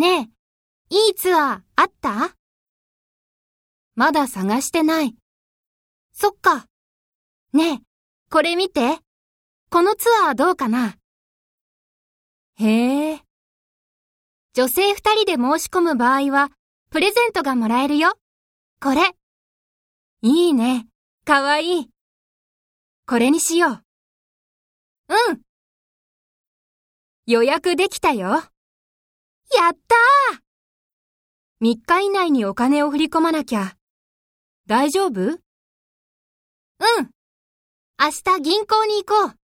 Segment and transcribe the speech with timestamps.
[0.00, 0.30] ね
[0.88, 2.34] え、いいツアーあった？
[3.96, 5.14] まだ探してない。
[6.14, 6.64] そっか。
[7.52, 7.78] ねえ、
[8.30, 8.98] これ見て。
[9.68, 10.96] このツアーどうかな？
[12.54, 13.20] へえ、
[14.54, 16.50] 女性二人で申し込む場合は、
[16.90, 18.14] プレゼントがもらえるよ。
[18.80, 19.02] これ。
[20.22, 20.86] いいね。
[21.26, 21.90] かわいい。
[23.06, 23.84] これにしよう。
[25.10, 25.42] うん。
[27.26, 28.42] 予約できたよ。
[29.56, 30.38] やったー
[31.60, 33.76] 3日以内にお金を振り込まなきゃ。
[34.66, 35.20] 大丈夫？
[35.20, 35.38] うん。
[37.98, 39.39] 明日銀行に行こう。